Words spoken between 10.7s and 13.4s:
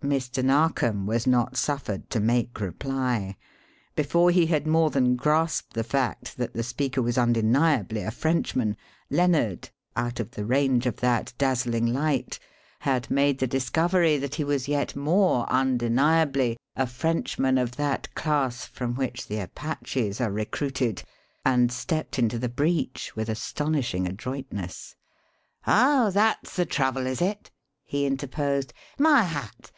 of that dazzling light had made